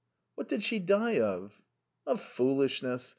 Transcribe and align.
"What 0.33 0.47
did 0.47 0.63
she 0.63 0.79
die 0.79 1.19
of?"" 1.19 1.61
Foolishness. 2.31 3.09